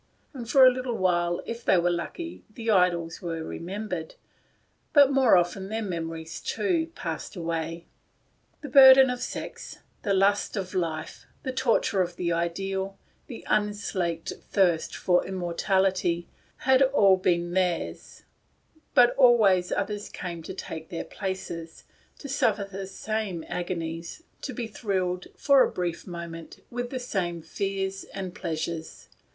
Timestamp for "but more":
4.93-5.37